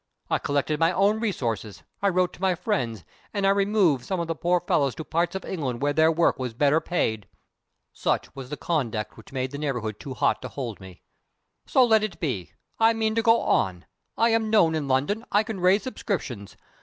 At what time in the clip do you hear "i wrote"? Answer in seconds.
2.01-2.33